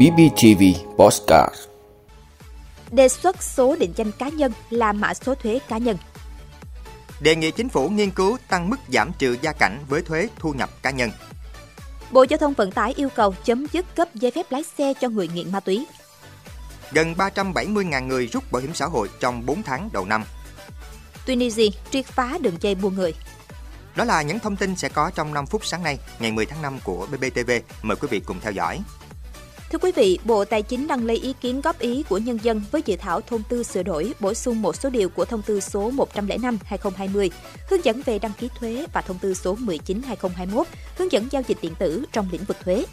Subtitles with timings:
[0.00, 0.62] BBTV
[0.96, 1.54] Postcard
[2.90, 5.96] Đề xuất số định danh cá nhân là mã số thuế cá nhân.
[7.20, 10.52] Đề nghị chính phủ nghiên cứu tăng mức giảm trừ gia cảnh với thuế thu
[10.52, 11.10] nhập cá nhân.
[12.10, 15.08] Bộ Giao thông Vận tải yêu cầu chấm dứt cấp giấy phép lái xe cho
[15.08, 15.86] người nghiện ma túy.
[16.92, 20.24] Gần 370.000 người rút bảo hiểm xã hội trong 4 tháng đầu năm.
[21.26, 23.14] Tunisia triệt phá đường dây buôn người.
[23.96, 26.62] Đó là những thông tin sẽ có trong 5 phút sáng nay, ngày 10 tháng
[26.62, 27.50] 5 của BBTV.
[27.82, 28.80] Mời quý vị cùng theo dõi.
[29.72, 32.62] Thưa quý vị, Bộ Tài chính đang lấy ý kiến góp ý của nhân dân
[32.70, 35.60] với dự thảo thông tư sửa đổi, bổ sung một số điều của thông tư
[35.60, 37.30] số 105/2020,
[37.68, 40.64] hướng dẫn về đăng ký thuế và thông tư số 19/2021,
[40.96, 42.84] hướng dẫn giao dịch điện tử trong lĩnh vực thuế.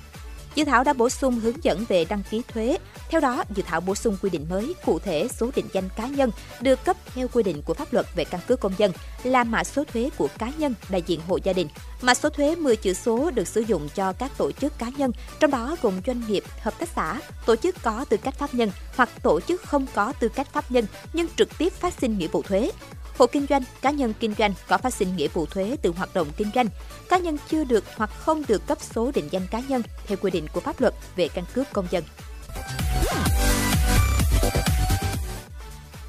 [0.57, 2.77] Dự thảo đã bổ sung hướng dẫn về đăng ký thuế.
[3.09, 6.07] Theo đó, dự thảo bổ sung quy định mới cụ thể số định danh cá
[6.07, 8.91] nhân được cấp theo quy định của pháp luật về căn cước công dân
[9.23, 11.67] là mã số thuế của cá nhân đại diện hộ gia đình.
[12.01, 15.11] Mã số thuế 10 chữ số được sử dụng cho các tổ chức cá nhân,
[15.39, 18.71] trong đó gồm doanh nghiệp, hợp tác xã, tổ chức có tư cách pháp nhân
[18.95, 22.27] hoặc tổ chức không có tư cách pháp nhân nhưng trực tiếp phát sinh nghĩa
[22.27, 22.71] vụ thuế.
[23.17, 26.13] Hộ kinh doanh, cá nhân kinh doanh có phát sinh nghĩa vụ thuế từ hoạt
[26.13, 26.67] động kinh doanh.
[27.09, 30.31] Cá nhân chưa được hoặc không được cấp số định danh cá nhân theo quy
[30.31, 32.03] định của pháp luật về căn cước công dân.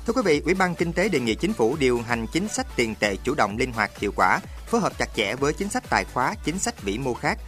[0.06, 2.66] Thưa quý vị, Ủy ban Kinh tế đề nghị chính phủ điều hành chính sách
[2.76, 5.84] tiền tệ chủ động linh hoạt hiệu quả, phối hợp chặt chẽ với chính sách
[5.90, 7.38] tài khóa, chính sách vĩ mô khác.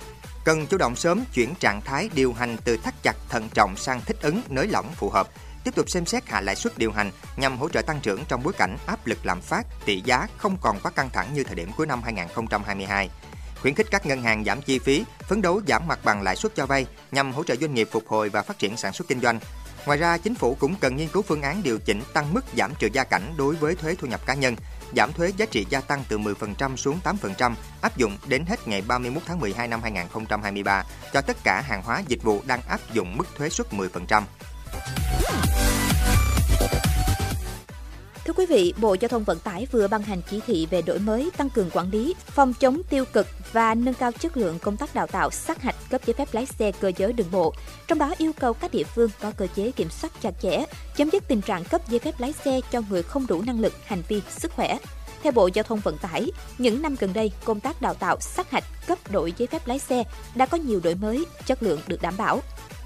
[0.44, 4.00] Cần chủ động sớm chuyển trạng thái điều hành từ thắt chặt thận trọng sang
[4.06, 5.28] thích ứng nới lỏng phù hợp,
[5.64, 8.42] tiếp tục xem xét hạ lãi suất điều hành nhằm hỗ trợ tăng trưởng trong
[8.42, 11.55] bối cảnh áp lực lạm phát, tỷ giá không còn quá căng thẳng như thời
[11.55, 13.11] điểm cuối năm 2022
[13.61, 16.55] khuyến khích các ngân hàng giảm chi phí, phấn đấu giảm mặt bằng lãi suất
[16.55, 19.20] cho vay nhằm hỗ trợ doanh nghiệp phục hồi và phát triển sản xuất kinh
[19.20, 19.41] doanh.
[19.86, 22.75] Ngoài ra, chính phủ cũng cần nghiên cứu phương án điều chỉnh tăng mức giảm
[22.78, 24.56] trừ gia cảnh đối với thuế thu nhập cá nhân,
[24.97, 28.83] giảm thuế giá trị gia tăng từ 10% xuống 8%, áp dụng đến hết ngày
[28.88, 33.16] 31 tháng 12 năm 2023 cho tất cả hàng hóa dịch vụ đang áp dụng
[33.16, 34.22] mức thuế suất 10%.
[38.24, 40.98] Thưa quý vị, Bộ Giao thông Vận tải vừa ban hành chỉ thị về đổi
[40.98, 44.76] mới, tăng cường quản lý, phòng chống tiêu cực và nâng cao chất lượng công
[44.76, 47.54] tác đào tạo sát hạch cấp giấy phép lái xe cơ giới đường bộ.
[47.86, 50.64] Trong đó yêu cầu các địa phương có cơ chế kiểm soát chặt chẽ,
[50.97, 53.72] chấm dứt tình trạng cấp giấy phép lái xe cho người không đủ năng lực,
[53.84, 54.78] hành vi, sức khỏe.
[55.22, 58.50] Theo Bộ Giao thông Vận tải, những năm gần đây, công tác đào tạo sát
[58.50, 60.04] hạch cấp đổi giấy phép lái xe
[60.34, 62.41] đã có nhiều đổi mới, chất lượng được đảm bảo.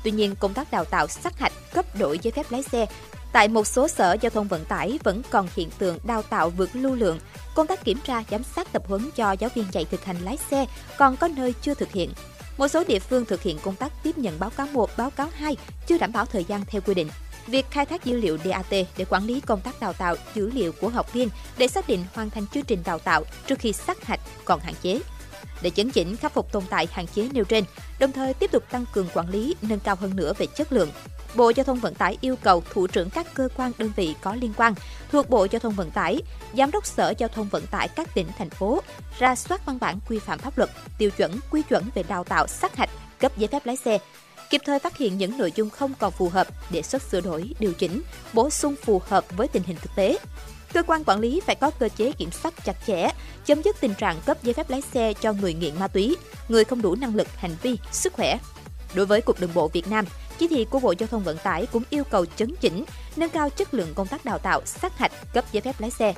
[0.04, 2.86] Tuy nhiên, công tác đào tạo sát hạch cấp đổi giấy phép lái xe
[3.34, 6.70] Tại một số sở giao thông vận tải vẫn còn hiện tượng đào tạo vượt
[6.72, 7.18] lưu lượng,
[7.54, 10.36] công tác kiểm tra giám sát tập huấn cho giáo viên dạy thực hành lái
[10.50, 10.66] xe
[10.98, 12.10] còn có nơi chưa thực hiện.
[12.58, 15.28] Một số địa phương thực hiện công tác tiếp nhận báo cáo 1, báo cáo
[15.34, 17.08] 2 chưa đảm bảo thời gian theo quy định.
[17.46, 20.72] Việc khai thác dữ liệu DAT để quản lý công tác đào tạo dữ liệu
[20.80, 24.04] của học viên để xác định hoàn thành chương trình đào tạo trước khi sát
[24.04, 25.00] hạch còn hạn chế.
[25.62, 27.64] Để chấn chỉnh khắc phục tồn tại hạn chế nêu trên,
[27.98, 30.90] đồng thời tiếp tục tăng cường quản lý, nâng cao hơn nữa về chất lượng,
[31.34, 34.34] Bộ Giao thông Vận tải yêu cầu thủ trưởng các cơ quan đơn vị có
[34.34, 34.74] liên quan
[35.12, 36.22] thuộc Bộ Giao thông Vận tải,
[36.56, 38.82] Giám đốc Sở Giao thông Vận tải các tỉnh, thành phố
[39.18, 42.46] ra soát văn bản quy phạm pháp luật, tiêu chuẩn, quy chuẩn về đào tạo
[42.46, 43.98] sát hạch, cấp giấy phép lái xe,
[44.50, 47.54] kịp thời phát hiện những nội dung không còn phù hợp, đề xuất sửa đổi,
[47.58, 48.02] điều chỉnh,
[48.32, 50.18] bổ sung phù hợp với tình hình thực tế.
[50.72, 53.08] Cơ quan quản lý phải có cơ chế kiểm soát chặt chẽ,
[53.46, 56.16] chấm dứt tình trạng cấp giấy phép lái xe cho người nghiện ma túy,
[56.48, 58.38] người không đủ năng lực, hành vi, sức khỏe.
[58.94, 60.04] Đối với Cục Đường bộ Việt Nam,
[60.38, 62.84] chỉ thị của Bộ Giao thông Vận tải cũng yêu cầu chấn chỉnh,
[63.16, 66.14] nâng cao chất lượng công tác đào tạo, sát hạch, cấp giấy phép lái xe.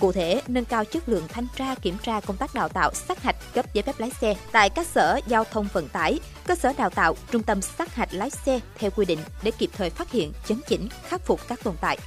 [0.00, 3.22] Cụ thể, nâng cao chất lượng thanh tra kiểm tra công tác đào tạo sát
[3.22, 6.72] hạch cấp giấy phép lái xe tại các sở giao thông vận tải, cơ sở
[6.78, 10.10] đào tạo, trung tâm sát hạch lái xe theo quy định để kịp thời phát
[10.10, 11.98] hiện, chấn chỉnh, khắc phục các tồn tại.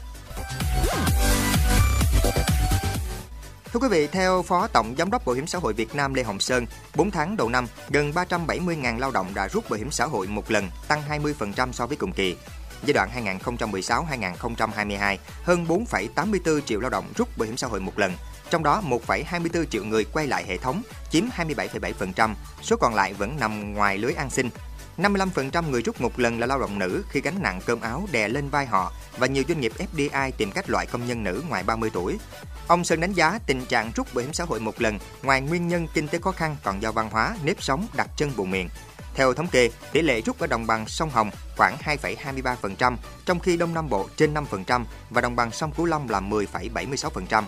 [3.74, 6.24] Thưa quý vị, theo Phó Tổng Giám đốc Bảo hiểm xã hội Việt Nam Lê
[6.24, 10.06] Hồng Sơn, 4 tháng đầu năm, gần 370.000 lao động đã rút bảo hiểm xã
[10.06, 12.36] hội một lần, tăng 20% so với cùng kỳ.
[12.86, 13.10] Giai đoạn
[13.46, 18.14] 2016-2022, hơn 4,84 triệu lao động rút bảo hiểm xã hội một lần,
[18.50, 23.38] trong đó 1,24 triệu người quay lại hệ thống, chiếm 27,7%, số còn lại vẫn
[23.40, 24.50] nằm ngoài lưới an sinh.
[24.98, 28.28] 55% người rút một lần là lao động nữ khi gánh nặng cơm áo đè
[28.28, 31.64] lên vai họ và nhiều doanh nghiệp FDI tìm cách loại công nhân nữ ngoài
[31.64, 32.20] 30 tuổi.
[32.68, 35.68] Ông Sơn đánh giá tình trạng rút bảo hiểm xã hội một lần ngoài nguyên
[35.68, 38.70] nhân kinh tế khó khăn còn do văn hóa, nếp sống đặt chân vùng miền.
[39.16, 43.58] Theo thống kê, tỷ lệ rút ở đồng bằng sông Hồng khoảng 2,23%, trong khi
[43.58, 47.44] Đông Nam Bộ trên 5% và đồng bằng sông Cửu Long là 10,76%.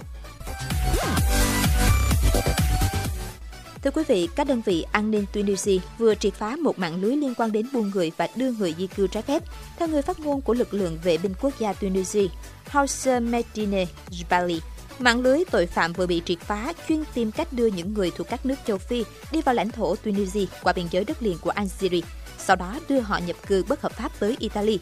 [3.85, 7.15] Thưa quý vị, các đơn vị an ninh Tunisia vừa triệt phá một mạng lưới
[7.15, 9.43] liên quan đến buôn người và đưa người di cư trái phép.
[9.77, 12.27] Theo người phát ngôn của lực lượng vệ binh quốc gia Tunisia,
[12.65, 14.59] Hauser Medine Jbali,
[14.99, 18.27] Mạng lưới tội phạm vừa bị triệt phá chuyên tìm cách đưa những người thuộc
[18.29, 21.49] các nước châu Phi đi vào lãnh thổ Tunisia qua biên giới đất liền của
[21.49, 22.01] Algeria.
[22.37, 24.79] sau đó đưa họ nhập cư bất hợp pháp tới Italy.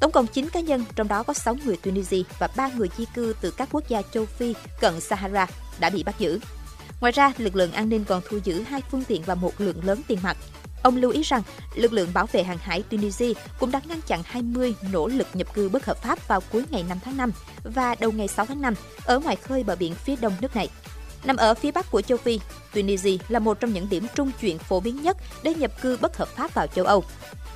[0.00, 3.04] Tổng cộng 9 cá nhân, trong đó có 6 người Tunisia và 3 người di
[3.14, 5.46] cư từ các quốc gia châu Phi cận Sahara
[5.80, 6.40] đã bị bắt giữ.
[7.00, 9.84] Ngoài ra, lực lượng an ninh còn thu giữ hai phương tiện và một lượng
[9.84, 10.36] lớn tiền mặt.
[10.82, 11.42] Ông lưu ý rằng,
[11.74, 15.54] lực lượng bảo vệ hàng hải Tunisia cũng đã ngăn chặn 20 nỗ lực nhập
[15.54, 17.32] cư bất hợp pháp vào cuối ngày 5 tháng 5
[17.64, 18.74] và đầu ngày 6 tháng 5
[19.04, 20.68] ở ngoài khơi bờ biển phía đông nước này.
[21.24, 22.40] Nằm ở phía bắc của châu Phi,
[22.74, 26.16] Tunisia là một trong những điểm trung chuyển phổ biến nhất để nhập cư bất
[26.16, 27.04] hợp pháp vào châu Âu.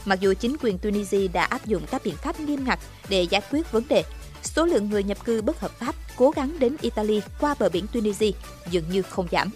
[0.05, 3.43] Mặc dù chính quyền Tunisia đã áp dụng các biện pháp nghiêm ngặt để giải
[3.51, 4.05] quyết vấn đề,
[4.43, 7.87] số lượng người nhập cư bất hợp pháp cố gắng đến Italy qua bờ biển
[7.93, 8.31] Tunisia
[8.71, 9.51] dường như không giảm.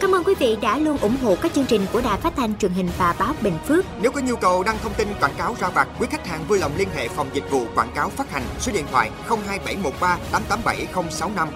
[0.00, 2.58] Cảm ơn quý vị đã luôn ủng hộ các chương trình của Đài Phát thanh
[2.58, 3.84] truyền hình và báo Bình Phước.
[4.02, 6.58] Nếu có nhu cầu đăng thông tin quảng cáo ra vặt, quý khách hàng vui
[6.58, 11.48] lòng liên hệ phòng dịch vụ quảng cáo phát hành số điện thoại 02713 887065.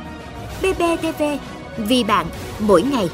[0.62, 1.22] BBTV,
[1.78, 2.26] vì bạn,
[2.58, 3.08] mỗi ngày.